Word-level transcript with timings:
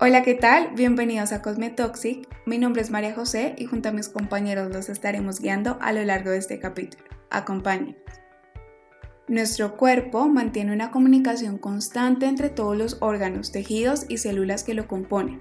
Hola, 0.00 0.22
¿qué 0.22 0.34
tal? 0.34 0.70
Bienvenidos 0.74 1.30
a 1.30 1.40
Cosmetoxic. 1.40 2.28
Mi 2.46 2.58
nombre 2.58 2.82
es 2.82 2.90
María 2.90 3.14
José 3.14 3.54
y 3.56 3.66
junto 3.66 3.90
a 3.90 3.92
mis 3.92 4.08
compañeros 4.08 4.72
los 4.72 4.88
estaremos 4.88 5.38
guiando 5.38 5.78
a 5.80 5.92
lo 5.92 6.02
largo 6.02 6.30
de 6.30 6.38
este 6.38 6.58
capítulo. 6.58 7.04
Acompáñenos. 7.30 7.94
Nuestro 9.28 9.76
cuerpo 9.76 10.26
mantiene 10.26 10.72
una 10.72 10.90
comunicación 10.90 11.58
constante 11.58 12.26
entre 12.26 12.48
todos 12.48 12.76
los 12.76 12.96
órganos, 13.02 13.52
tejidos 13.52 14.06
y 14.08 14.18
células 14.18 14.64
que 14.64 14.74
lo 14.74 14.88
componen. 14.88 15.40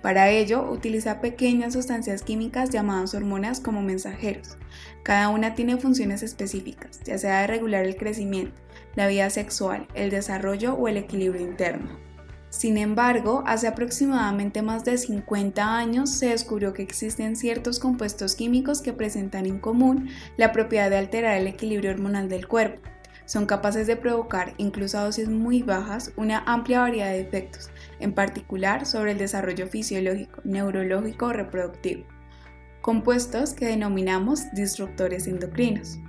Para 0.00 0.30
ello, 0.30 0.70
utiliza 0.70 1.20
pequeñas 1.20 1.74
sustancias 1.74 2.22
químicas 2.22 2.70
llamadas 2.70 3.14
hormonas 3.14 3.60
como 3.60 3.82
mensajeros. 3.82 4.56
Cada 5.02 5.28
una 5.28 5.54
tiene 5.54 5.76
funciones 5.76 6.22
específicas, 6.22 7.00
ya 7.04 7.18
sea 7.18 7.42
de 7.42 7.48
regular 7.48 7.84
el 7.84 7.96
crecimiento, 7.96 8.58
la 8.94 9.08
vida 9.08 9.28
sexual, 9.28 9.88
el 9.92 10.08
desarrollo 10.08 10.72
o 10.72 10.88
el 10.88 10.96
equilibrio 10.96 11.42
interno. 11.42 12.09
Sin 12.50 12.78
embargo, 12.78 13.44
hace 13.46 13.68
aproximadamente 13.68 14.60
más 14.60 14.84
de 14.84 14.98
50 14.98 15.76
años 15.76 16.10
se 16.10 16.30
descubrió 16.30 16.72
que 16.72 16.82
existen 16.82 17.36
ciertos 17.36 17.78
compuestos 17.78 18.34
químicos 18.34 18.82
que 18.82 18.92
presentan 18.92 19.46
en 19.46 19.60
común 19.60 20.08
la 20.36 20.50
propiedad 20.50 20.90
de 20.90 20.98
alterar 20.98 21.38
el 21.38 21.46
equilibrio 21.46 21.92
hormonal 21.92 22.28
del 22.28 22.48
cuerpo. 22.48 22.90
Son 23.24 23.46
capaces 23.46 23.86
de 23.86 23.94
provocar, 23.94 24.54
incluso 24.56 24.98
a 24.98 25.04
dosis 25.04 25.28
muy 25.28 25.62
bajas, 25.62 26.12
una 26.16 26.42
amplia 26.44 26.80
variedad 26.80 27.10
de 27.10 27.20
efectos, 27.20 27.70
en 28.00 28.12
particular 28.12 28.84
sobre 28.84 29.12
el 29.12 29.18
desarrollo 29.18 29.68
fisiológico, 29.68 30.40
neurológico 30.42 31.26
o 31.26 31.32
reproductivo. 31.32 32.04
Compuestos 32.80 33.54
que 33.54 33.66
denominamos 33.66 34.50
disruptores 34.52 35.28
endocrinos. 35.28 36.00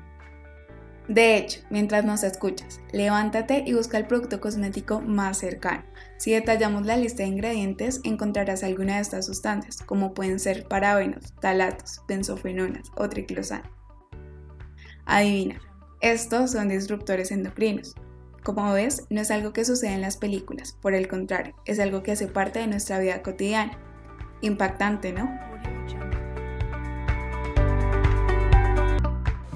De 1.11 1.35
hecho, 1.35 1.59
mientras 1.69 2.05
nos 2.05 2.23
escuchas, 2.23 2.79
levántate 2.93 3.65
y 3.67 3.73
busca 3.73 3.97
el 3.97 4.07
producto 4.07 4.39
cosmético 4.39 5.01
más 5.01 5.39
cercano. 5.39 5.83
Si 6.15 6.31
detallamos 6.31 6.85
la 6.85 6.95
lista 6.95 7.23
de 7.23 7.27
ingredientes, 7.27 7.99
encontrarás 8.05 8.63
alguna 8.63 8.95
de 8.95 9.01
estas 9.01 9.25
sustancias, 9.25 9.83
como 9.85 10.13
pueden 10.13 10.39
ser 10.39 10.69
parabenos, 10.69 11.33
talatos, 11.41 12.01
benzofenonas 12.07 12.91
o 12.95 13.09
triclosano. 13.09 13.69
Adivina, 15.03 15.59
estos 15.99 16.51
son 16.51 16.69
disruptores 16.69 17.31
endocrinos. 17.31 17.93
Como 18.45 18.71
ves, 18.71 19.05
no 19.09 19.19
es 19.19 19.31
algo 19.31 19.51
que 19.51 19.65
sucede 19.65 19.91
en 19.91 20.01
las 20.01 20.15
películas, 20.15 20.77
por 20.81 20.93
el 20.93 21.09
contrario, 21.09 21.55
es 21.65 21.81
algo 21.81 22.03
que 22.03 22.13
hace 22.13 22.27
parte 22.27 22.59
de 22.59 22.67
nuestra 22.67 22.99
vida 22.99 23.21
cotidiana. 23.21 23.77
Impactante, 24.39 25.11
¿no? 25.11 25.29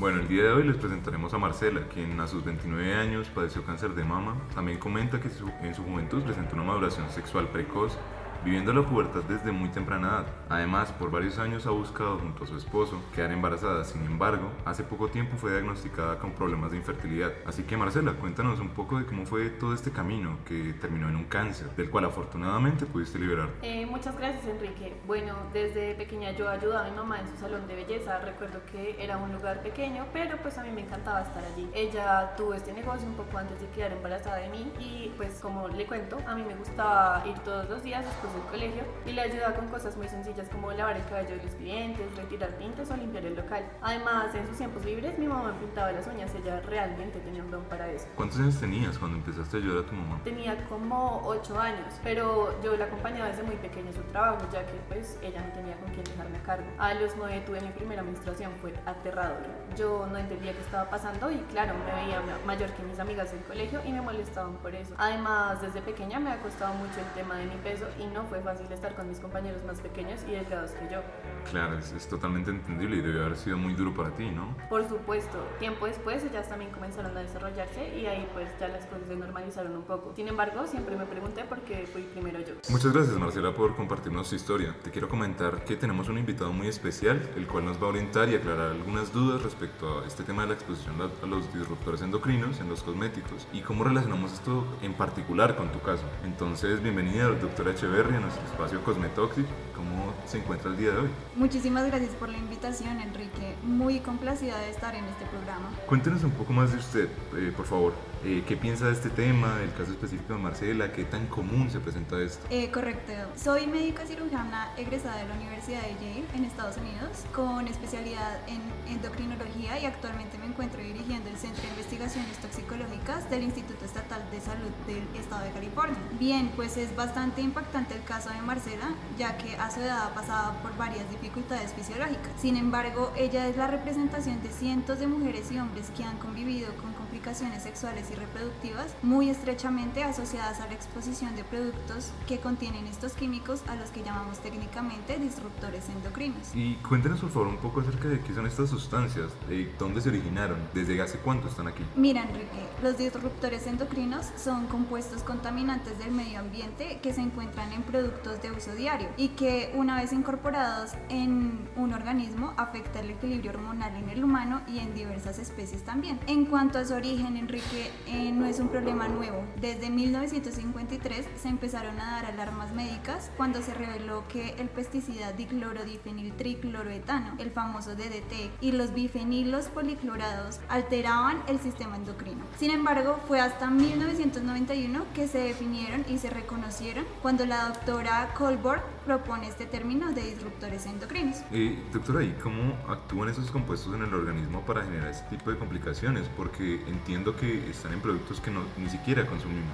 Bueno, 0.05 0.19
el 0.19 0.27
día 0.27 0.43
de 0.43 0.51
hoy 0.51 0.61
les 0.61 0.77
presentaremos 0.77 1.33
a 1.33 1.39
Marcela, 1.39 1.81
quien 1.91 2.19
a 2.19 2.27
sus 2.27 2.45
29 2.45 2.93
años 2.93 3.27
padeció 3.33 3.63
cáncer 3.65 3.95
de 3.95 4.03
mama. 4.03 4.35
También 4.53 4.77
comenta 4.77 5.19
que 5.19 5.29
en 5.63 5.73
su 5.73 5.83
juventud 5.83 6.21
presentó 6.21 6.53
una 6.53 6.63
maduración 6.63 7.09
sexual 7.09 7.47
precoz 7.47 7.97
viviendo 8.45 8.71
la 8.71 8.83
pubertad 8.83 9.23
desde 9.23 9.51
muy 9.51 9.69
temprana 9.69 10.07
edad. 10.07 10.25
Además, 10.49 10.91
por 10.91 11.09
varios 11.09 11.39
años 11.39 11.65
ha 11.65 11.71
buscado 11.71 12.19
junto 12.19 12.43
a 12.43 12.47
su 12.47 12.55
esposo 12.55 13.01
quedar 13.15 13.31
embarazada, 13.31 13.83
sin 13.83 14.05
embargo, 14.05 14.51
hace 14.65 14.83
poco 14.83 15.07
tiempo 15.07 15.35
fue 15.35 15.49
diagnosticada 15.51 16.19
con 16.19 16.31
problemas 16.33 16.69
de 16.69 16.77
infertilidad. 16.77 17.33
Así 17.47 17.63
que 17.63 17.75
Marcela, 17.75 18.13
cuéntanos 18.13 18.59
un 18.59 18.69
poco 18.69 18.99
de 18.99 19.05
cómo 19.07 19.25
fue 19.25 19.49
todo 19.49 19.73
este 19.73 19.89
camino 19.89 20.37
que 20.45 20.73
terminó 20.73 21.09
en 21.09 21.15
un 21.15 21.23
cáncer, 21.23 21.75
del 21.75 21.89
cual 21.89 22.05
afortunadamente 22.05 22.85
pudiste 22.85 23.17
liberar. 23.17 23.49
Eh, 23.63 23.87
muchas 23.87 24.15
gracias 24.15 24.45
Enrique. 24.45 24.95
Bueno, 25.07 25.33
desde 25.51 25.95
pequeña 25.95 26.31
yo 26.31 26.47
ayudaba 26.47 26.85
a 26.85 26.89
mi 26.91 26.95
mamá 26.95 27.21
en 27.21 27.27
su 27.27 27.37
salón 27.37 27.65
de 27.67 27.75
belleza. 27.75 28.19
Recuerdo 28.19 28.61
que 28.71 28.95
era 29.03 29.17
un 29.17 29.33
lugar 29.33 29.63
pequeño, 29.63 30.05
pero 30.13 30.37
pues 30.37 30.59
a 30.59 30.63
mí 30.63 30.69
me 30.69 30.81
encantaba 30.81 31.21
estar 31.21 31.43
allí. 31.43 31.67
Ella 31.73 32.35
tuvo 32.37 32.53
este 32.53 32.73
negocio 32.73 33.07
un 33.07 33.15
poco 33.15 33.39
antes 33.39 33.59
de 33.59 33.67
quedar 33.69 33.93
embarazada 33.93 34.37
de 34.37 34.49
mí 34.49 34.71
y 34.79 35.11
pues 35.17 35.39
como 35.39 35.67
le 35.67 35.87
cuento, 35.87 36.19
a 36.27 36.35
mí 36.35 36.43
me 36.47 36.53
gustaba 36.53 37.23
ir 37.25 37.39
todos 37.39 37.67
los 37.67 37.81
días 37.81 38.05
después 38.05 38.34
del 38.35 38.43
colegio 38.45 38.83
y 39.05 39.13
le 39.13 39.21
ayudaba 39.21 39.55
con 39.55 39.67
cosas 39.67 39.95
muy 39.97 40.07
sencillas 40.07 40.47
como 40.49 40.71
lavar 40.71 40.97
el 40.97 41.05
cabello 41.05 41.37
de 41.37 41.43
los 41.43 41.55
clientes, 41.55 42.15
retirar 42.15 42.49
tintes 42.51 42.91
o 42.91 42.97
limpiar 42.97 43.25
el 43.25 43.35
local. 43.35 43.63
Además, 43.81 44.33
en 44.35 44.47
sus 44.47 44.57
tiempos 44.57 44.83
libres 44.85 45.17
mi 45.17 45.27
mamá 45.27 45.53
pintaba 45.59 45.91
las 45.91 46.07
uñas, 46.07 46.31
ella 46.35 46.61
realmente 46.61 47.19
tenía 47.19 47.43
un 47.43 47.51
don 47.51 47.63
para 47.63 47.89
eso. 47.89 48.07
¿Cuántos 48.15 48.39
años 48.39 48.59
tenías 48.59 48.97
cuando 48.97 49.17
empezaste 49.17 49.57
a 49.57 49.59
ayudar 49.59 49.83
a 49.83 49.87
tu 49.87 49.95
mamá? 49.95 50.19
Tenía 50.23 50.55
como 50.67 51.21
8 51.25 51.59
años, 51.59 51.93
pero 52.03 52.61
yo 52.61 52.75
la 52.77 52.85
acompañaba 52.85 53.29
desde 53.29 53.43
muy 53.43 53.55
pequeña 53.55 53.89
en 53.89 53.95
su 53.95 54.01
trabajo, 54.03 54.39
ya 54.51 54.65
que 54.65 54.73
pues 54.87 55.17
ella 55.21 55.41
no 55.41 55.53
tenía 55.53 55.75
con 55.77 55.91
quién 55.93 56.03
dejarme 56.03 56.37
a 56.37 56.43
cargo. 56.43 56.65
A 56.77 56.93
los 56.93 57.15
9 57.17 57.43
tuve 57.45 57.61
mi 57.61 57.69
primera 57.69 58.03
menstruación, 58.03 58.51
fue 58.61 58.73
aterrador. 58.85 59.43
Yo 59.77 60.07
no 60.11 60.17
entendía 60.17 60.53
qué 60.53 60.61
estaba 60.61 60.89
pasando 60.89 61.31
y 61.31 61.37
claro, 61.51 61.73
me 61.85 62.03
veía 62.03 62.21
mayor 62.45 62.69
que 62.71 62.83
mis 62.83 62.99
amigas 62.99 63.31
del 63.31 63.41
colegio 63.43 63.81
y 63.85 63.91
me 63.91 64.01
molestaban 64.01 64.55
por 64.57 64.73
eso. 64.75 64.93
Además, 64.97 65.61
desde 65.61 65.81
pequeña 65.81 66.19
me 66.19 66.31
ha 66.31 66.37
costado 66.41 66.73
mucho 66.73 66.99
el 66.99 67.07
tema 67.13 67.35
de 67.35 67.45
mi 67.45 67.55
peso 67.57 67.85
y 67.99 68.07
no 68.07 68.24
fue 68.27 68.41
fácil 68.41 68.71
estar 68.71 68.95
con 68.95 69.07
mis 69.07 69.19
compañeros 69.19 69.63
más 69.65 69.79
pequeños 69.79 70.21
y 70.27 70.31
delgados 70.31 70.71
que 70.71 70.93
yo. 70.93 71.01
Claro, 71.49 71.77
es, 71.77 72.07
totalmente 72.07 72.51
entendible 72.51 72.97
y 72.97 73.01
debe 73.01 73.23
haber 73.23 73.37
sido 73.37 73.57
muy 73.57 73.73
duro 73.73 73.93
para 73.93 74.11
ti, 74.11 74.29
¿no? 74.29 74.55
Por 74.69 74.87
supuesto. 74.87 75.37
Tiempo 75.59 75.85
después 75.85 76.23
ellas 76.23 76.49
también 76.49 76.71
comenzaron 76.71 77.15
a 77.15 77.21
desarrollarse 77.21 77.97
y 77.97 78.05
ahí 78.05 78.27
pues 78.33 78.49
ya 78.59 78.67
las 78.67 78.85
cosas 78.85 79.07
se 79.07 79.15
normalizaron 79.15 79.75
un 79.75 79.83
poco. 79.83 80.13
Sin 80.15 80.27
embargo, 80.27 80.65
siempre 80.67 80.95
me 80.95 81.05
pregunté 81.05 81.43
por 81.43 81.59
qué 81.61 81.87
fui 81.91 82.03
primero 82.03 82.39
yo. 82.39 82.55
Muchas 82.69 82.93
gracias 82.93 83.17
Marcela 83.17 83.53
por 83.53 83.75
compartirnos 83.75 84.29
tu 84.29 84.35
historia. 84.35 84.75
Te 84.83 84.91
quiero 84.91 85.07
comentar 85.07 85.63
que 85.63 85.75
tenemos 85.75 86.09
un 86.09 86.17
invitado 86.17 86.51
muy 86.51 86.67
especial, 86.67 87.21
el 87.35 87.47
cual 87.47 87.65
nos 87.65 87.81
va 87.81 87.87
a 87.87 87.89
orientar 87.89 88.29
y 88.29 88.35
aclarar 88.35 88.71
algunas 88.71 89.13
dudas 89.13 89.41
respecto 89.43 90.01
a 90.01 90.07
este 90.07 90.23
tema 90.23 90.43
de 90.43 90.49
la 90.49 90.53
exposición 90.55 90.95
a 91.01 91.25
los 91.25 91.53
disruptores 91.53 92.01
endocrinos 92.01 92.59
en 92.59 92.69
los 92.69 92.83
cosméticos 92.83 93.47
y 93.53 93.61
cómo 93.61 93.83
relacionamos 93.83 94.33
esto 94.33 94.65
en 94.81 94.93
particular 94.93 95.55
con 95.55 95.69
tu 95.71 95.79
caso. 95.81 96.03
Entonces, 96.23 96.81
bienvenida 96.81 97.29
doctora 97.29 97.71
Echeverry 97.71 98.14
a 98.15 98.19
nuestro 98.19 98.43
espacio 98.45 98.83
Cosmetoxic. 98.83 99.45
¿Cómo 99.75 100.13
se 100.25 100.37
encuentra 100.37 100.71
el 100.71 100.77
día 100.77 100.91
de 100.91 100.97
hoy? 100.99 101.09
Muchísimas 101.35 101.85
gracias 101.87 102.11
por 102.11 102.29
la 102.29 102.37
invitación, 102.37 102.99
Enrique. 102.99 103.55
Muy 103.63 103.99
complacida 103.99 104.57
de 104.59 104.69
estar 104.69 104.95
en 104.95 105.03
este 105.05 105.25
programa. 105.25 105.69
Cuéntenos 105.85 106.23
un 106.23 106.31
poco 106.31 106.53
más 106.53 106.71
de 106.71 106.77
usted, 106.77 107.09
eh, 107.35 107.53
por 107.55 107.65
favor. 107.65 107.93
Eh, 108.23 108.43
¿Qué 108.47 108.55
piensa 108.55 108.87
de 108.87 108.93
este 108.93 109.09
tema, 109.09 109.57
del 109.57 109.71
caso 109.73 109.91
específico 109.91 110.33
de 110.33 110.39
Marcela? 110.39 110.91
¿Qué 110.91 111.03
tan 111.03 111.27
común 111.27 111.69
se 111.69 111.79
presenta 111.79 112.19
esto? 112.19 112.47
Eh, 112.49 112.71
correcto. 112.71 113.11
Soy 113.35 113.67
médica 113.67 114.05
cirujana 114.05 114.71
egresada 114.77 115.17
de 115.17 115.27
la 115.27 115.35
Universidad 115.35 115.81
de 115.81 115.93
Yale 115.95 116.23
en 116.33 116.45
Estados 116.45 116.77
Unidos 116.77 117.25
con 117.33 117.67
especialidad 117.67 118.39
en 118.47 118.61
endocrinología 118.91 119.79
y 119.79 119.85
actualmente 119.85 120.37
me 120.37 120.45
encuentro 120.45 120.81
dirigiendo 120.81 121.29
el 121.29 121.37
Centro 121.37 121.61
de 121.61 121.69
Investigaciones 121.69 122.37
Toxicológicas 122.39 123.29
del 123.29 123.43
Instituto 123.43 123.85
Estatal 123.85 124.23
de 124.31 124.41
Salud 124.41 124.71
del 124.87 125.03
Estado 125.19 125.43
de 125.43 125.51
California. 125.51 125.97
Bien, 126.19 126.51
pues 126.55 126.77
es 126.77 126.95
bastante 126.95 127.41
impactante 127.41 127.93
el 127.93 128.03
caso 128.05 128.29
de 128.29 128.41
Marcela, 128.41 128.93
ya 129.17 129.37
que 129.37 129.55
a 129.57 129.69
su 129.71 129.81
edad 129.81 130.07
ha 130.07 130.13
pasado 130.13 130.53
por 130.61 130.75
varias 130.77 131.09
dificultades 131.09 131.73
fisiológicas. 131.73 132.31
Sin 132.39 132.55
embargo, 132.55 133.11
ella 133.17 133.47
es 133.47 133.57
la 133.57 133.67
representación 133.67 134.41
de 134.41 134.49
cientos 134.49 134.99
de 134.99 135.07
mujeres 135.07 135.51
y 135.51 135.59
hombres 135.59 135.91
que 135.95 136.03
han 136.03 136.17
convivido 136.17 136.73
con 136.75 136.93
complicaciones 136.93 137.63
sexuales 137.63 138.09
y 138.11 138.15
reproductivas 138.15 138.93
muy 139.01 139.29
estrechamente 139.29 140.03
asociadas 140.03 140.59
a 140.59 140.67
la 140.67 140.73
exposición 140.73 141.35
de 141.35 141.43
productos 141.43 142.11
que 142.27 142.39
contienen 142.39 142.87
estos 142.87 143.13
químicos 143.13 143.61
a 143.67 143.75
los 143.75 143.89
que 143.89 144.03
llamamos 144.03 144.39
técnicamente 144.39 145.17
disruptores 145.17 145.89
endocrinos. 145.89 146.53
Y 146.53 146.75
cuéntenos 146.75 147.19
por 147.19 147.31
favor 147.31 147.47
un 147.47 147.57
poco 147.57 147.81
acerca 147.81 148.07
de 148.07 148.19
qué 148.19 148.33
son 148.33 148.45
estas 148.45 148.69
sustancias, 148.69 149.31
de 149.49 149.73
dónde 149.79 150.01
se 150.01 150.09
originaron, 150.09 150.57
desde 150.73 151.01
hace 151.01 151.17
cuánto 151.17 151.47
están 151.47 151.67
aquí. 151.67 151.83
Mira 151.95 152.23
Enrique, 152.23 152.67
los 152.83 152.97
disruptores 152.97 153.67
endocrinos 153.67 154.27
son 154.37 154.67
compuestos 154.67 155.23
contaminantes 155.23 155.97
del 155.99 156.11
medio 156.11 156.39
ambiente 156.39 156.99
que 157.01 157.13
se 157.13 157.21
encuentran 157.21 157.71
en 157.73 157.83
productos 157.85 158.41
de 158.41 158.51
uso 158.51 158.73
diario 158.73 159.09
y 159.17 159.29
que 159.29 159.71
una 159.75 160.01
vez 160.01 160.13
incorporados 160.13 160.91
en 161.09 161.67
un 161.75 161.93
organismo 161.93 162.53
afecta 162.57 162.99
el 162.99 163.11
equilibrio 163.11 163.51
hormonal 163.51 163.95
en 163.95 164.09
el 164.09 164.23
humano 164.23 164.61
y 164.67 164.79
en 164.79 164.93
diversas 164.93 165.39
especies 165.39 165.83
también. 165.83 166.19
En 166.27 166.45
cuanto 166.45 166.79
a 166.79 166.85
su 166.85 166.93
origen, 166.93 167.37
Enrique, 167.37 167.91
eh, 168.07 168.31
no 168.31 168.45
es 168.45 168.59
un 168.59 168.69
problema 168.69 169.07
nuevo. 169.07 169.43
Desde 169.61 169.89
1953 169.89 171.25
se 171.41 171.49
empezaron 171.49 171.99
a 171.99 172.11
dar 172.11 172.25
alarmas 172.25 172.73
médicas 172.73 173.31
cuando 173.37 173.61
se 173.61 173.73
reveló 173.73 174.27
que 174.27 174.55
el 174.59 174.69
pesticida 174.69 175.31
diclorodifeniltricloroetano, 175.33 177.35
el 177.39 177.51
famoso 177.51 177.95
DDT, 177.95 178.51
y 178.61 178.71
los 178.71 178.93
bifenilos 178.93 179.67
policlorados 179.67 180.59
alteraban 180.69 181.41
el 181.47 181.59
sistema 181.59 181.95
endocrino. 181.95 182.43
Sin 182.57 182.71
embargo, 182.71 183.19
fue 183.27 183.39
hasta 183.39 183.69
1991 183.69 185.05
que 185.13 185.27
se 185.27 185.39
definieron 185.39 186.05
y 186.09 186.17
se 186.17 186.29
reconocieron 186.29 187.05
cuando 187.21 187.45
la 187.45 187.67
doctora 187.75 188.33
Colborg 188.37 188.81
propone 189.05 189.47
este 189.47 189.65
término 189.65 190.11
de 190.13 190.21
disruptores 190.21 190.85
endocrinos. 190.85 191.37
Eh, 191.51 191.77
doctora, 191.91 192.23
¿y 192.23 192.31
cómo 192.41 192.77
actúan 192.87 193.29
esos 193.29 193.51
compuestos 193.51 193.93
en 193.93 194.03
el 194.03 194.13
organismo 194.13 194.61
para 194.61 194.83
generar 194.83 195.09
este 195.09 195.35
tipo 195.35 195.51
de 195.51 195.57
complicaciones? 195.57 196.29
Porque 196.37 196.81
entiendo 196.87 197.35
que 197.35 197.69
están 197.69 197.91
en 197.93 197.99
productos 197.99 198.39
que 198.39 198.51
no, 198.51 198.61
ni 198.77 198.89
siquiera 198.89 199.25
consumimos 199.25 199.73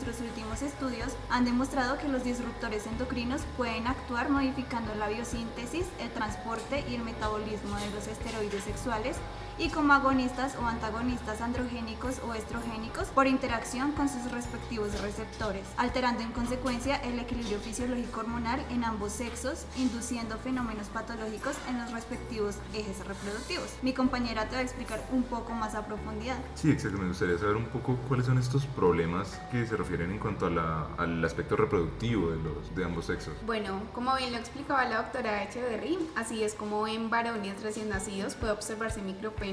nuestros 0.00 0.26
últimos 0.26 0.62
estudios 0.62 1.14
han 1.28 1.44
demostrado 1.44 1.98
que 1.98 2.08
los 2.08 2.24
disruptores 2.24 2.86
endocrinos 2.86 3.42
pueden 3.58 3.86
actuar 3.86 4.30
modificando 4.30 4.94
la 4.94 5.08
biosíntesis, 5.08 5.84
el 6.00 6.08
transporte 6.10 6.84
y 6.88 6.94
el 6.94 7.02
metabolismo 7.02 7.76
de 7.76 7.90
los 7.90 8.06
esteroides 8.06 8.64
sexuales 8.64 9.18
y 9.60 9.68
como 9.68 9.92
agonistas 9.92 10.56
o 10.56 10.66
antagonistas 10.66 11.42
androgénicos 11.42 12.18
o 12.26 12.32
estrogénicos 12.32 13.08
por 13.08 13.26
interacción 13.26 13.92
con 13.92 14.08
sus 14.08 14.30
respectivos 14.32 14.98
receptores, 15.02 15.66
alterando 15.76 16.22
en 16.22 16.32
consecuencia 16.32 16.96
el 16.96 17.18
equilibrio 17.18 17.58
fisiológico 17.60 18.20
hormonal 18.20 18.64
en 18.70 18.84
ambos 18.84 19.12
sexos, 19.12 19.66
induciendo 19.76 20.38
fenómenos 20.38 20.88
patológicos 20.88 21.56
en 21.68 21.78
los 21.78 21.92
respectivos 21.92 22.56
ejes 22.72 23.06
reproductivos. 23.06 23.76
Mi 23.82 23.92
compañera 23.92 24.48
te 24.48 24.54
va 24.54 24.60
a 24.60 24.64
explicar 24.64 25.04
un 25.12 25.24
poco 25.24 25.52
más 25.52 25.74
a 25.74 25.84
profundidad. 25.84 26.38
Sí, 26.54 26.70
exacto. 26.70 26.96
Me 26.96 27.08
gustaría 27.08 27.36
saber 27.36 27.56
un 27.56 27.66
poco 27.66 27.96
cuáles 28.08 28.26
son 28.26 28.38
estos 28.38 28.64
problemas 28.64 29.40
que 29.50 29.66
se 29.66 29.76
refieren 29.76 30.10
en 30.10 30.18
cuanto 30.18 30.46
a 30.46 30.50
la, 30.50 30.86
al 30.96 31.22
aspecto 31.22 31.56
reproductivo 31.56 32.30
de, 32.30 32.36
los, 32.36 32.74
de 32.74 32.84
ambos 32.84 33.04
sexos. 33.04 33.34
Bueno, 33.44 33.82
como 33.92 34.16
bien 34.16 34.32
lo 34.32 34.38
explicaba 34.38 34.86
la 34.86 35.02
doctora 35.02 35.44
Echeverry, 35.44 35.98
así 36.16 36.42
es 36.42 36.54
como 36.54 36.86
en 36.86 37.10
varones 37.10 37.62
recién 37.62 37.90
nacidos 37.90 38.34
puede 38.36 38.52
observarse 38.52 39.02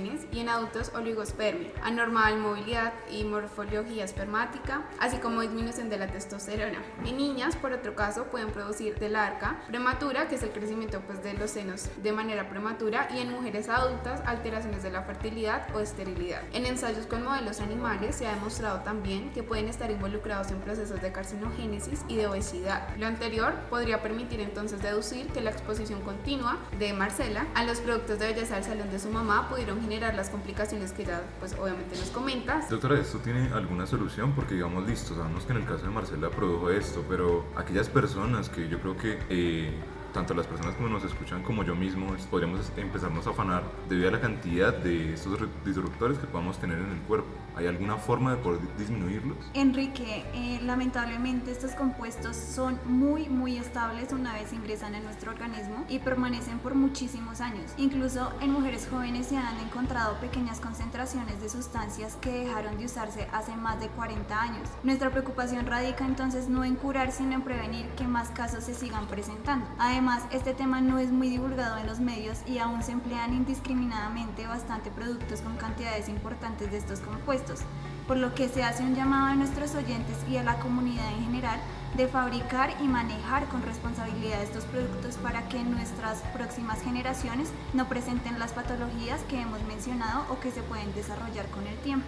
y 0.06 0.40
en 0.40 0.50
adultos 0.50 0.92
oligospermia, 0.94 1.72
anormal 1.82 2.38
movilidad 2.38 2.94
y 3.10 3.24
morfología 3.24 4.06
espermática, 4.06 4.84
así 5.00 5.18
como 5.18 5.42
disminución 5.42 5.90
de 5.90 5.98
la 5.98 6.08
testosterona. 6.08 6.84
En 7.06 7.18
niñas, 7.18 7.56
por 7.56 7.74
otro 7.74 7.96
caso, 7.96 8.26
pueden 8.26 8.52
producir 8.52 9.00
del 9.00 9.16
arca 9.16 9.60
prematura, 9.68 10.28
que 10.28 10.36
es 10.36 10.44
el 10.44 10.52
crecimiento 10.52 11.02
pues, 11.02 11.24
de 11.24 11.34
los 11.34 11.52
senos 11.52 11.90
de 12.04 12.12
manera 12.12 12.50
prematura, 12.50 13.08
y 13.14 13.20
en 13.20 13.32
mujeres 13.32 13.70
adultas, 13.70 14.22
alteraciones 14.26 14.84
de 14.84 14.92
la 14.92 15.02
fertilidad 15.02 15.68
o 15.76 15.80
esterilidad. 15.80 16.44
En 16.54 16.66
ensayos 16.66 17.08
con 17.08 17.24
modelos 17.24 17.60
animales 17.60 18.16
se 18.16 18.28
ha 18.28 18.36
demostrado 18.36 18.82
también 18.82 19.32
que 19.32 19.44
pueden 19.44 19.68
estar 19.68 19.90
involucrados 19.90 20.52
en 20.52 20.60
procesos 20.60 21.02
de 21.02 21.12
carcinogénesis 21.12 22.04
y 22.08 22.18
de 22.18 22.28
obesidad. 22.28 22.96
Lo 22.98 23.08
anterior 23.08 23.54
podría 23.70 24.02
permitir 24.02 24.42
entonces 24.42 24.82
deducir 24.82 25.28
que 25.28 25.42
la 25.42 25.50
exposición 25.50 26.02
continua 26.02 26.58
de 26.78 26.94
Marcela 26.94 27.48
a 27.56 27.64
los 27.64 27.80
productos 27.80 28.20
de 28.20 28.28
belleza 28.28 28.56
del 28.56 28.64
salón 28.64 28.92
de 28.92 29.00
su 29.00 29.10
mamá 29.10 29.48
pudieron 29.50 29.87
generar 29.88 30.16
las 30.16 30.30
complicaciones 30.30 30.92
que 30.92 31.06
ya 31.06 31.22
pues 31.40 31.54
obviamente 31.54 31.96
nos 31.98 32.10
comentas. 32.10 32.70
Doctora, 32.70 33.00
¿esto 33.00 33.20
tiene 33.20 33.50
alguna 33.54 33.88
solución? 33.88 34.34
Porque 34.34 34.56
digamos, 34.56 34.86
listo, 34.86 35.16
sabemos 35.16 35.46
que 35.46 35.54
en 35.54 35.60
el 35.60 35.66
caso 35.66 35.86
de 35.86 35.90
Marcela 35.90 36.30
produjo 36.30 36.70
esto, 36.70 37.06
pero 37.08 37.46
aquellas 37.56 37.88
personas 37.88 38.50
que 38.50 38.68
yo 38.68 38.80
creo 38.80 38.98
que... 38.98 39.18
Eh, 39.30 39.74
tanto 40.14 40.34
las 40.34 40.48
personas 40.48 40.76
como 40.76 40.90
nos 40.90 41.04
escuchan 41.04 41.44
como 41.44 41.64
yo 41.64 41.76
mismo, 41.76 42.08
podríamos 42.30 42.72
empezarnos 42.78 43.28
a 43.28 43.32
afanar 43.32 43.64
debido 43.90 44.10
a 44.10 44.12
la 44.12 44.22
cantidad 44.22 44.74
de 44.74 45.14
estos 45.14 45.40
disruptores 45.66 46.18
que 46.18 46.28
podamos 46.28 46.58
tener 46.60 46.78
en 46.78 46.92
el 46.92 47.00
cuerpo. 47.02 47.28
¿Hay 47.56 47.68
alguna 47.68 47.98
forma 47.98 48.32
de 48.32 48.38
poder 48.38 48.60
disminuirlos? 48.78 49.38
Enrique, 49.54 50.26
eh, 50.34 50.60
lamentablemente 50.64 51.52
estos 51.52 51.72
compuestos 51.72 52.36
son 52.36 52.80
muy, 52.86 53.30
muy 53.30 53.58
estables 53.58 54.12
una 54.12 54.34
vez 54.34 54.54
ingresan 54.54 54.96
en 54.96 55.04
nuestro 55.04 55.32
organismo 55.32 55.86
y 55.90 56.00
permanecen 56.00 56.60
por 56.60 56.76
muchísimos 56.76 57.42
años. 57.42 57.74
Incluso 57.78 58.32
en 58.42 58.52
mujeres 58.52 58.88
jóvenes 58.90 59.28
se 59.28 59.38
han 59.38 59.60
encontrado 59.60 60.20
pequeñas 60.20 60.60
concentraciones 60.60 61.42
de 61.42 61.50
sustancias 61.50 62.18
que 62.22 62.46
dejaron 62.46 62.78
de 62.78 62.86
usarse 62.86 63.28
hace 63.34 63.56
más 63.56 63.80
de 63.80 63.88
40 63.90 64.42
años. 64.42 64.70
Nuestra 64.84 65.10
preocupación 65.10 65.66
radica 65.66 66.06
entonces 66.06 66.48
no 66.50 66.64
en 66.64 66.76
curar, 66.76 67.12
sino 67.12 67.34
en 67.34 67.42
prevenir 67.42 67.88
que 67.98 68.08
más 68.08 68.30
casos 68.30 68.64
se 68.64 68.74
sigan 68.74 69.08
presentando. 69.08 69.66
Además, 69.80 69.97
este 70.32 70.54
tema 70.54 70.80
no 70.80 71.00
es 71.00 71.12
muy 71.12 71.28
divulgado 71.28 71.78
en 71.78 71.88
los 71.88 72.00
medios 72.00 72.38
y 72.46 72.60
aún 72.60 72.84
se 72.84 72.92
emplean 72.92 73.34
indiscriminadamente 73.34 74.46
bastante 74.46 74.92
productos 74.92 75.42
con 75.42 75.58
cantidades 75.58 76.08
importantes 76.08 76.70
de 76.70 76.78
estos 76.78 77.00
compuestos 77.00 77.62
por 78.08 78.18
lo 78.18 78.36
que 78.36 78.48
se 78.48 78.64
hace 78.64 78.84
un 78.84 78.96
llamado 78.96 79.26
a 79.26 79.36
nuestros 79.36 79.74
oyentes 79.74 80.16
y 80.30 80.38
a 80.38 80.44
la 80.44 80.60
comunidad 80.60 81.12
en 81.14 81.24
general 81.24 81.60
de 81.96 82.08
fabricar 82.08 82.76
y 82.80 82.88
manejar 82.88 83.48
con 83.48 83.64
responsabilidad 83.64 84.44
estos 84.44 84.66
productos 84.66 85.16
para 85.16 85.50
que 85.50 85.64
nuestras 85.64 86.22
próximas 86.32 86.80
generaciones 86.84 87.50
no 87.74 87.90
presenten 87.90 88.38
las 88.38 88.54
patologías 88.54 89.22
que 89.24 89.42
hemos 89.42 89.64
mencionado 89.64 90.26
o 90.30 90.40
que 90.40 90.52
se 90.52 90.62
pueden 90.62 90.94
desarrollar 90.94 91.48
con 91.48 91.66
el 91.66 91.76
tiempo. 91.78 92.06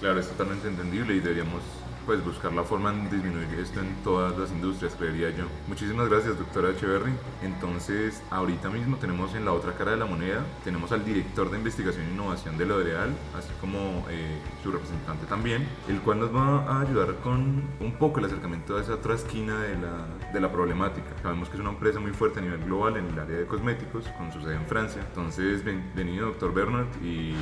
Claro, 0.00 0.18
es 0.18 0.28
totalmente 0.28 0.66
entendible 0.66 1.14
y 1.14 1.20
deberíamos 1.20 1.62
pues 2.06 2.24
buscar 2.24 2.52
la 2.52 2.62
forma 2.62 2.92
de 2.92 3.10
disminuir 3.10 3.48
esto 3.58 3.80
en 3.80 3.92
todas 4.04 4.38
las 4.38 4.50
industrias, 4.52 4.94
creería 4.94 5.30
yo. 5.30 5.44
Muchísimas 5.66 6.08
gracias, 6.08 6.38
doctora 6.38 6.70
Echeverry. 6.70 7.12
Entonces, 7.42 8.22
ahorita 8.30 8.70
mismo 8.70 8.96
tenemos 8.96 9.34
en 9.34 9.44
la 9.44 9.52
otra 9.52 9.72
cara 9.72 9.90
de 9.90 9.96
la 9.96 10.06
moneda, 10.06 10.44
tenemos 10.62 10.92
al 10.92 11.04
director 11.04 11.50
de 11.50 11.58
investigación 11.58 12.06
e 12.06 12.12
innovación 12.12 12.56
de 12.56 12.64
L'Oreal, 12.64 13.10
así 13.36 13.50
como 13.60 14.06
eh, 14.08 14.38
su 14.62 14.70
representante 14.70 15.26
también, 15.26 15.66
el 15.88 16.00
cual 16.00 16.20
nos 16.20 16.34
va 16.34 16.64
a 16.64 16.80
ayudar 16.82 17.16
con 17.16 17.64
un 17.80 17.92
poco 17.98 18.20
el 18.20 18.26
acercamiento 18.26 18.76
a 18.76 18.82
esa 18.82 18.94
otra 18.94 19.14
esquina 19.14 19.60
de 19.60 19.76
la, 19.76 20.06
de 20.32 20.40
la 20.40 20.52
problemática. 20.52 21.08
Sabemos 21.22 21.48
que 21.48 21.56
es 21.56 21.60
una 21.60 21.70
empresa 21.70 21.98
muy 21.98 22.12
fuerte 22.12 22.38
a 22.38 22.42
nivel 22.42 22.62
global 22.64 22.96
en 22.96 23.06
el 23.06 23.18
área 23.18 23.36
de 23.36 23.46
cosméticos, 23.46 24.06
con 24.16 24.32
su 24.32 24.40
sede 24.40 24.54
en 24.54 24.66
Francia. 24.66 25.02
Entonces, 25.08 25.64
bienvenido, 25.64 26.26
doctor 26.26 26.54
Bernard, 26.54 26.86
y 27.02 27.34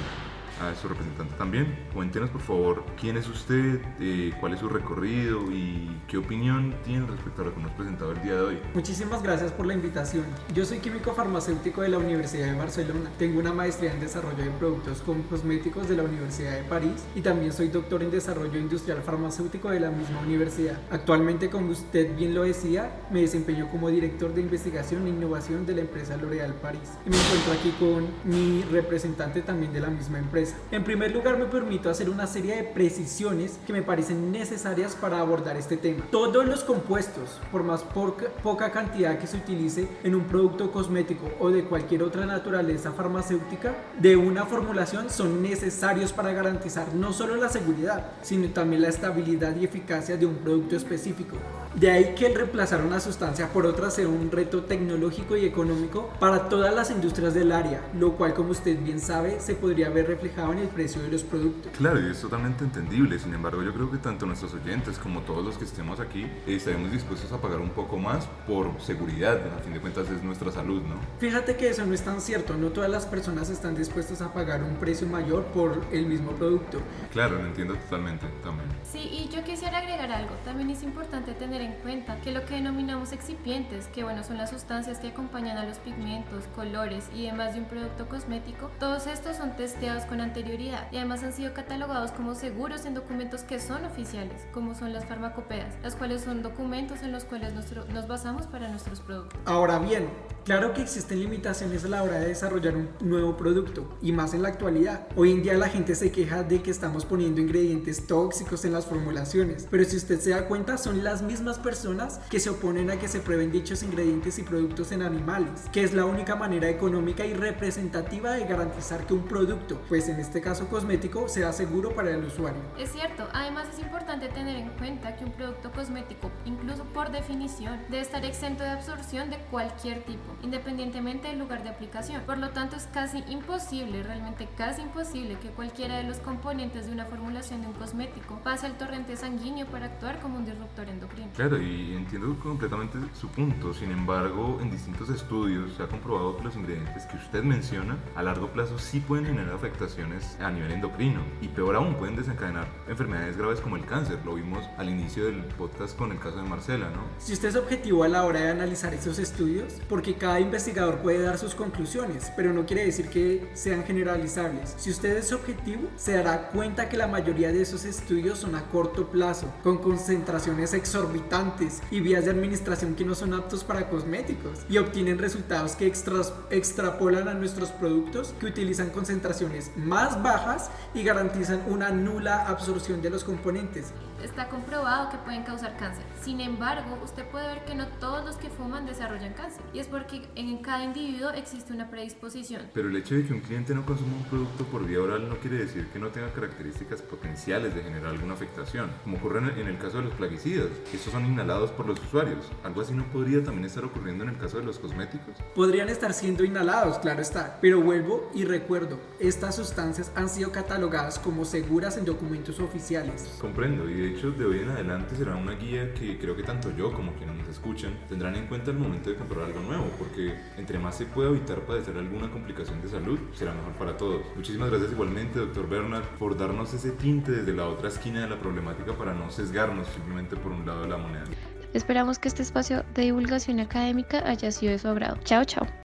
a 0.60 0.74
su 0.74 0.88
representante 0.88 1.34
también. 1.36 1.76
Cuéntenos 1.92 2.30
por 2.30 2.40
favor 2.40 2.84
quién 3.00 3.16
es 3.16 3.28
usted, 3.28 3.80
eh, 4.00 4.32
cuál 4.40 4.54
es 4.54 4.60
su 4.60 4.68
recorrido 4.68 5.50
y 5.50 6.00
qué 6.08 6.18
opinión 6.18 6.74
tiene 6.84 7.06
respecto 7.06 7.42
a 7.42 7.46
lo 7.46 7.54
que 7.54 7.60
nos 7.60 7.72
presentado 7.72 8.12
el 8.12 8.22
día 8.22 8.34
de 8.34 8.40
hoy. 8.40 8.58
Muchísimas 8.74 9.22
gracias 9.22 9.52
por 9.52 9.66
la 9.66 9.74
invitación. 9.74 10.24
Yo 10.54 10.64
soy 10.64 10.78
químico 10.78 11.12
farmacéutico 11.12 11.82
de 11.82 11.88
la 11.88 11.98
Universidad 11.98 12.46
de 12.46 12.58
Barcelona. 12.58 13.10
Tengo 13.18 13.40
una 13.40 13.52
maestría 13.52 13.92
en 13.92 14.00
desarrollo 14.00 14.44
de 14.44 14.50
productos 14.50 15.02
cosméticos 15.28 15.88
de 15.88 15.96
la 15.96 16.02
Universidad 16.04 16.52
de 16.52 16.62
París 16.64 17.04
y 17.14 17.20
también 17.20 17.52
soy 17.52 17.68
doctor 17.68 18.02
en 18.02 18.10
desarrollo 18.10 18.58
industrial 18.58 19.02
farmacéutico 19.02 19.70
de 19.70 19.80
la 19.80 19.90
misma 19.90 20.20
universidad. 20.20 20.78
Actualmente, 20.90 21.50
como 21.50 21.70
usted 21.70 22.14
bien 22.16 22.34
lo 22.34 22.42
decía, 22.42 22.90
me 23.10 23.20
desempeño 23.22 23.68
como 23.70 23.88
director 23.88 24.32
de 24.32 24.42
investigación 24.42 25.06
e 25.06 25.10
innovación 25.10 25.66
de 25.66 25.74
la 25.74 25.80
empresa 25.80 26.16
L'Oréal 26.16 26.54
París. 26.54 26.90
Y 27.06 27.10
me 27.10 27.16
encuentro 27.16 27.52
aquí 27.52 27.74
con 27.78 28.06
mi 28.24 28.62
representante 28.62 29.42
también 29.42 29.72
de 29.72 29.80
la 29.80 29.88
misma 29.88 30.18
empresa 30.18 30.43
en 30.70 30.84
primer 30.84 31.12
lugar 31.12 31.38
me 31.38 31.46
permito 31.46 31.88
hacer 31.88 32.10
una 32.10 32.26
serie 32.26 32.56
de 32.56 32.64
precisiones 32.64 33.58
que 33.66 33.72
me 33.72 33.82
parecen 33.82 34.32
necesarias 34.32 34.94
para 34.94 35.20
abordar 35.20 35.56
este 35.56 35.76
tema. 35.76 36.04
Todos 36.10 36.44
los 36.44 36.64
compuestos, 36.64 37.40
por 37.52 37.62
más 37.62 37.82
poca, 37.82 38.72
cantidad 38.72 39.18
que 39.18 39.26
se 39.26 39.36
utilice 39.36 39.88
en 40.02 40.14
un 40.14 40.24
producto 40.24 40.72
cosmético 40.72 41.30
o 41.38 41.50
de 41.50 41.64
cualquier 41.64 42.02
otra 42.02 42.26
naturaleza 42.26 42.92
farmacéutica, 42.92 43.74
de 43.98 44.16
una 44.16 44.44
formulación 44.44 45.10
son 45.10 45.42
necesarios 45.42 46.12
para 46.12 46.32
garantizar 46.32 46.94
no 46.94 47.12
solo 47.12 47.36
la 47.36 47.48
seguridad, 47.48 48.12
sino 48.22 48.48
también 48.48 48.82
la 48.82 48.88
estabilidad 48.88 49.54
y 49.56 49.64
eficacia 49.64 50.16
de 50.16 50.26
un 50.26 50.36
producto 50.36 50.76
específico. 50.76 51.36
De 51.74 51.90
ahí 51.90 52.14
que 52.14 52.26
el 52.26 52.36
reemplazar 52.36 52.82
una 52.82 53.00
sustancia 53.00 53.48
por 53.48 53.66
otra 53.66 53.90
sea 53.90 54.06
un 54.06 54.30
reto 54.30 54.62
tecnológico 54.62 55.36
y 55.36 55.44
económico 55.44 56.08
para 56.20 56.48
todas 56.48 56.72
las 56.72 56.90
industrias 56.90 57.34
del 57.34 57.50
área, 57.50 57.80
lo 57.98 58.12
cual 58.12 58.32
como 58.34 58.50
usted 58.50 58.78
bien 58.78 59.00
sabe 59.00 59.40
se 59.40 59.54
podría 59.54 59.88
ver 59.88 60.06
reflejado 60.06 60.33
en 60.36 60.58
el 60.58 60.68
precio 60.68 61.00
de 61.00 61.08
los 61.08 61.22
productos. 61.22 61.72
Claro, 61.76 62.00
y 62.00 62.10
es 62.10 62.20
totalmente 62.20 62.64
entendible, 62.64 63.18
sin 63.18 63.32
embargo 63.34 63.62
yo 63.62 63.72
creo 63.72 63.90
que 63.90 63.98
tanto 63.98 64.26
nuestros 64.26 64.52
oyentes 64.54 64.98
como 64.98 65.20
todos 65.20 65.44
los 65.44 65.56
que 65.56 65.64
estemos 65.64 66.00
aquí 66.00 66.26
estaremos 66.46 66.90
dispuestos 66.90 67.30
a 67.32 67.40
pagar 67.40 67.60
un 67.60 67.70
poco 67.70 67.98
más 67.98 68.26
por 68.46 68.80
seguridad, 68.80 69.40
a 69.56 69.60
fin 69.60 69.72
de 69.72 69.80
cuentas 69.80 70.10
es 70.10 70.22
nuestra 70.22 70.50
salud, 70.50 70.82
¿no? 70.82 70.96
Fíjate 71.18 71.56
que 71.56 71.68
eso 71.68 71.86
no 71.86 71.94
es 71.94 72.02
tan 72.02 72.20
cierto, 72.20 72.56
no 72.56 72.68
todas 72.70 72.90
las 72.90 73.06
personas 73.06 73.48
están 73.48 73.76
dispuestas 73.76 74.20
a 74.22 74.32
pagar 74.32 74.62
un 74.62 74.74
precio 74.76 75.06
mayor 75.06 75.44
por 75.46 75.82
el 75.92 76.06
mismo 76.06 76.32
producto. 76.32 76.78
Claro, 77.12 77.38
lo 77.38 77.46
entiendo 77.46 77.74
totalmente 77.74 78.26
también. 78.42 78.68
Sí, 78.82 78.98
y 78.98 79.28
yo 79.28 79.44
quisiera 79.44 79.78
agregar 79.78 80.10
algo, 80.10 80.34
también 80.44 80.70
es 80.70 80.82
importante 80.82 81.32
tener 81.32 81.60
en 81.60 81.74
cuenta 81.74 82.20
que 82.20 82.32
lo 82.32 82.44
que 82.44 82.54
denominamos 82.54 83.12
excipientes, 83.12 83.86
que 83.88 84.02
bueno, 84.02 84.24
son 84.24 84.36
las 84.36 84.50
sustancias 84.50 84.98
que 84.98 85.08
acompañan 85.08 85.58
a 85.58 85.64
los 85.64 85.78
pigmentos, 85.78 86.44
colores 86.56 87.08
y 87.14 87.26
demás 87.26 87.54
de 87.54 87.60
un 87.60 87.66
producto 87.66 88.08
cosmético, 88.08 88.70
todos 88.80 89.06
estos 89.06 89.36
son 89.36 89.56
testeados 89.56 90.04
con 90.04 90.20
anterioridad 90.24 90.90
y 90.90 90.96
además 90.96 91.22
han 91.22 91.32
sido 91.32 91.54
catalogados 91.54 92.10
como 92.12 92.34
seguros 92.34 92.84
en 92.84 92.94
documentos 92.94 93.42
que 93.42 93.60
son 93.60 93.84
oficiales, 93.84 94.46
como 94.52 94.74
son 94.74 94.92
las 94.92 95.04
farmacopeas, 95.04 95.74
las 95.82 95.94
cuales 95.94 96.22
son 96.22 96.42
documentos 96.42 97.02
en 97.02 97.12
los 97.12 97.24
cuales 97.24 97.54
nos 97.54 98.08
basamos 98.08 98.46
para 98.46 98.68
nuestros 98.68 99.00
productos. 99.00 99.38
Ahora 99.44 99.78
bien, 99.78 100.08
claro 100.44 100.74
que 100.74 100.82
existen 100.82 101.20
limitaciones 101.20 101.84
a 101.84 101.88
la 101.88 102.02
hora 102.02 102.18
de 102.18 102.28
desarrollar 102.28 102.76
un 102.76 102.90
nuevo 103.00 103.36
producto 103.36 103.88
y 104.02 104.12
más 104.12 104.34
en 104.34 104.42
la 104.42 104.48
actualidad. 104.48 105.06
Hoy 105.16 105.32
en 105.32 105.42
día 105.42 105.54
la 105.54 105.68
gente 105.68 105.94
se 105.94 106.12
queja 106.12 106.42
de 106.42 106.62
que 106.62 106.70
estamos 106.70 107.04
poniendo 107.06 107.40
ingredientes 107.40 108.06
tóxicos 108.06 108.64
en 108.64 108.72
las 108.72 108.84
formulaciones, 108.84 109.66
pero 109.70 109.84
si 109.84 109.96
usted 109.96 110.20
se 110.20 110.30
da 110.30 110.46
cuenta 110.46 110.76
son 110.76 111.02
las 111.02 111.22
mismas 111.22 111.58
personas 111.58 112.20
que 112.28 112.40
se 112.40 112.50
oponen 112.50 112.90
a 112.90 112.98
que 112.98 113.08
se 113.08 113.20
prueben 113.20 113.50
dichos 113.50 113.82
ingredientes 113.82 114.38
y 114.38 114.42
productos 114.42 114.92
en 114.92 115.02
animales, 115.02 115.62
que 115.72 115.82
es 115.82 115.94
la 115.94 116.04
única 116.04 116.36
manera 116.36 116.68
económica 116.68 117.24
y 117.24 117.32
representativa 117.32 118.32
de 118.32 118.44
garantizar 118.44 119.06
que 119.06 119.14
un 119.14 119.24
producto, 119.24 119.80
pues 119.88 120.08
en 120.08 120.20
este 120.20 120.42
caso 120.42 120.68
cosmético, 120.68 121.28
sea 121.28 121.52
seguro 121.52 121.94
para 121.94 122.10
el 122.10 122.24
usuario. 122.24 122.60
Es 122.78 122.92
cierto, 122.92 123.26
además 123.32 123.68
es 123.72 123.80
importante 123.80 124.28
tener 124.28 124.56
en 124.56 124.68
cuenta 124.70 125.16
que 125.16 125.24
un 125.24 125.32
producto 125.32 125.72
cosmético, 125.72 126.30
incluso 126.44 126.84
por 126.84 127.10
definición, 127.10 127.80
debe 127.88 128.02
estar 128.02 128.24
exento 128.24 128.62
de 128.62 128.70
absorción 128.70 129.30
de 129.30 129.38
cualquier 129.50 130.04
tipo, 130.04 130.33
independientemente 130.42 131.28
del 131.28 131.38
lugar 131.38 131.62
de 131.62 131.70
aplicación. 131.70 132.22
Por 132.22 132.38
lo 132.38 132.50
tanto, 132.50 132.76
es 132.76 132.86
casi 132.86 133.22
imposible, 133.28 134.02
realmente 134.02 134.48
casi 134.56 134.82
imposible, 134.82 135.38
que 135.38 135.48
cualquiera 135.48 135.96
de 135.98 136.04
los 136.04 136.18
componentes 136.18 136.86
de 136.86 136.92
una 136.92 137.06
formulación 137.06 137.60
de 137.60 137.68
un 137.68 137.74
cosmético 137.74 138.38
pase 138.42 138.66
al 138.66 138.76
torrente 138.76 139.16
sanguíneo 139.16 139.66
para 139.66 139.86
actuar 139.86 140.20
como 140.20 140.38
un 140.38 140.44
disruptor 140.44 140.88
endocrino. 140.88 141.30
Claro, 141.34 141.60
y 141.60 141.94
entiendo 141.94 142.36
completamente 142.42 142.98
su 143.18 143.28
punto. 143.28 143.72
Sin 143.74 143.90
embargo, 143.90 144.58
en 144.60 144.70
distintos 144.70 145.08
estudios 145.10 145.74
se 145.76 145.82
ha 145.82 145.88
comprobado 145.88 146.36
que 146.36 146.44
los 146.44 146.56
ingredientes 146.56 147.06
que 147.06 147.16
usted 147.16 147.42
menciona 147.42 147.96
a 148.14 148.22
largo 148.22 148.48
plazo 148.48 148.78
sí 148.78 149.00
pueden 149.00 149.26
generar 149.26 149.54
afectaciones 149.54 150.36
a 150.40 150.50
nivel 150.50 150.72
endocrino 150.72 151.20
y 151.40 151.48
peor 151.48 151.76
aún 151.76 151.94
pueden 151.94 152.16
desencadenar 152.16 152.66
enfermedades 152.88 153.36
graves 153.36 153.60
como 153.60 153.76
el 153.76 153.84
cáncer. 153.84 154.18
Lo 154.24 154.34
vimos 154.34 154.64
al 154.78 154.88
inicio 154.88 155.26
del 155.26 155.44
podcast 155.44 155.96
con 155.96 156.12
el 156.12 156.18
caso 156.18 156.36
de 156.36 156.48
Marcela, 156.48 156.90
¿no? 156.90 157.02
Si 157.18 157.32
usted 157.32 157.48
es 157.48 157.56
objetivo 157.56 158.04
a 158.04 158.08
la 158.08 158.24
hora 158.24 158.40
de 158.40 158.50
analizar 158.50 158.94
esos 158.94 159.18
estudios, 159.18 159.74
porque 159.88 160.14
cada 160.24 160.40
investigador 160.40 161.00
puede 161.00 161.20
dar 161.20 161.36
sus 161.36 161.54
conclusiones, 161.54 162.32
pero 162.34 162.54
no 162.54 162.64
quiere 162.64 162.86
decir 162.86 163.10
que 163.10 163.46
sean 163.52 163.84
generalizables. 163.84 164.72
Si 164.78 164.88
usted 164.88 165.18
es 165.18 165.30
objetivo, 165.32 165.90
se 165.96 166.12
dará 166.14 166.48
cuenta 166.48 166.88
que 166.88 166.96
la 166.96 167.06
mayoría 167.06 167.52
de 167.52 167.60
esos 167.60 167.84
estudios 167.84 168.38
son 168.38 168.54
a 168.54 168.62
corto 168.70 169.08
plazo, 169.10 169.52
con 169.62 169.76
concentraciones 169.76 170.72
exorbitantes 170.72 171.82
y 171.90 172.00
vías 172.00 172.24
de 172.24 172.30
administración 172.30 172.94
que 172.94 173.04
no 173.04 173.14
son 173.14 173.34
aptos 173.34 173.64
para 173.64 173.90
cosméticos 173.90 174.60
y 174.70 174.78
obtienen 174.78 175.18
resultados 175.18 175.76
que 175.76 175.86
extrapolan 175.88 177.28
a 177.28 177.34
nuestros 177.34 177.68
productos 177.68 178.34
que 178.40 178.46
utilizan 178.46 178.88
concentraciones 178.88 179.72
más 179.76 180.22
bajas 180.22 180.70
y 180.94 181.02
garantizan 181.02 181.60
una 181.68 181.90
nula 181.90 182.48
absorción 182.48 183.02
de 183.02 183.10
los 183.10 183.24
componentes. 183.24 183.92
Está 184.24 184.48
comprobado 184.48 185.10
que 185.10 185.18
pueden 185.18 185.42
causar 185.42 185.76
cáncer. 185.76 186.02
Sin 186.22 186.40
embargo, 186.40 186.98
usted 187.04 187.26
puede 187.26 187.46
ver 187.46 187.64
que 187.66 187.74
no 187.74 187.86
todos 188.00 188.24
los 188.24 188.36
que 188.36 188.48
fuman 188.48 188.86
desarrollan 188.86 189.34
cáncer. 189.34 189.60
Y 189.74 189.80
es 189.80 189.86
porque 189.86 190.22
en 190.34 190.56
cada 190.62 190.82
individuo 190.82 191.28
existe 191.28 191.74
una 191.74 191.90
predisposición. 191.90 192.62
Pero 192.72 192.88
el 192.88 192.96
hecho 192.96 193.16
de 193.16 193.26
que 193.26 193.34
un 193.34 193.40
cliente 193.40 193.74
no 193.74 193.84
consuma 193.84 194.16
un 194.16 194.24
producto 194.24 194.64
por 194.64 194.86
vía 194.86 195.02
oral 195.02 195.28
no 195.28 195.36
quiere 195.36 195.58
decir 195.58 195.88
que 195.88 195.98
no 195.98 196.08
tenga 196.08 196.32
características 196.32 197.02
potenciales 197.02 197.74
de 197.74 197.82
generar 197.82 198.12
alguna 198.12 198.32
afectación, 198.32 198.90
como 199.02 199.18
ocurre 199.18 199.40
en 199.60 199.68
el 199.68 199.76
caso 199.76 199.98
de 199.98 200.04
los 200.04 200.14
plaguicidas. 200.14 200.68
Estos 200.90 201.12
son 201.12 201.26
inhalados 201.26 201.70
por 201.72 201.86
los 201.86 202.00
usuarios. 202.00 202.50
¿Algo 202.62 202.80
así 202.80 202.94
no 202.94 203.04
podría 203.12 203.44
también 203.44 203.66
estar 203.66 203.84
ocurriendo 203.84 204.24
en 204.24 204.30
el 204.30 204.38
caso 204.38 204.56
de 204.56 204.64
los 204.64 204.78
cosméticos? 204.78 205.36
Podrían 205.54 205.90
estar 205.90 206.14
siendo 206.14 206.44
inhalados, 206.44 206.98
claro 206.98 207.20
está. 207.20 207.58
Pero 207.60 207.82
vuelvo 207.82 208.30
y 208.34 208.46
recuerdo, 208.46 208.98
estas 209.20 209.56
sustancias 209.56 210.10
han 210.14 210.30
sido 210.30 210.50
catalogadas 210.50 211.18
como 211.18 211.44
seguras 211.44 211.98
en 211.98 212.06
documentos 212.06 212.58
oficiales. 212.58 213.36
Comprendo, 213.38 213.90
y 213.90 214.13
hecho 214.14 214.30
de 214.30 214.44
hoy 214.44 214.60
en 214.60 214.70
adelante 214.70 215.16
será 215.16 215.36
una 215.36 215.52
guía 215.52 215.92
que 215.94 216.18
creo 216.18 216.36
que 216.36 216.42
tanto 216.42 216.70
yo 216.76 216.92
como 216.92 217.12
quienes 217.14 217.36
nos 217.36 217.48
escuchan 217.48 217.98
tendrán 218.08 218.36
en 218.36 218.46
cuenta 218.46 218.70
al 218.70 218.78
momento 218.78 219.10
de 219.10 219.16
comprar 219.16 219.44
algo 219.44 219.60
nuevo, 219.60 219.90
porque 219.98 220.34
entre 220.56 220.78
más 220.78 220.96
se 220.96 221.06
pueda 221.06 221.30
evitar 221.30 221.60
padecer 221.60 221.96
alguna 221.96 222.30
complicación 222.30 222.80
de 222.80 222.88
salud, 222.88 223.18
será 223.34 223.52
mejor 223.52 223.72
para 223.72 223.96
todos. 223.96 224.22
Muchísimas 224.36 224.70
gracias 224.70 224.92
igualmente, 224.92 225.38
doctor 225.38 225.68
Bernard, 225.68 226.04
por 226.18 226.36
darnos 226.36 226.72
ese 226.74 226.92
tinte 226.92 227.32
desde 227.32 227.52
la 227.52 227.66
otra 227.66 227.88
esquina 227.88 228.20
de 228.22 228.28
la 228.28 228.38
problemática 228.38 228.92
para 228.92 229.14
no 229.14 229.30
sesgarnos 229.30 229.86
simplemente 229.88 230.36
por 230.36 230.52
un 230.52 230.64
lado 230.64 230.82
de 230.82 230.88
la 230.88 230.96
moneda. 230.96 231.24
Esperamos 231.72 232.18
que 232.20 232.28
este 232.28 232.42
espacio 232.42 232.84
de 232.94 233.02
divulgación 233.02 233.58
académica 233.58 234.22
haya 234.28 234.52
sido 234.52 234.72
de 234.72 234.78
su 234.78 234.88
agrado. 234.88 235.18
Chao, 235.24 235.44
chao. 235.44 235.83